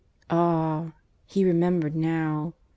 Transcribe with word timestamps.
Ah! 0.31 0.93
he 1.27 1.45
remembered 1.45 1.95
now. 1.95 2.55